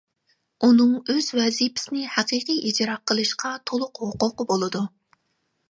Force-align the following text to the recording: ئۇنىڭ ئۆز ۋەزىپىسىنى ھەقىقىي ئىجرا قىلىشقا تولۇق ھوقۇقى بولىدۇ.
ئۇنىڭ 0.67 0.93
ئۆز 1.13 1.27
ۋەزىپىسىنى 1.39 2.07
ھەقىقىي 2.15 2.59
ئىجرا 2.71 2.97
قىلىشقا 3.11 3.53
تولۇق 3.73 4.05
ھوقۇقى 4.07 4.51
بولىدۇ. 4.55 4.85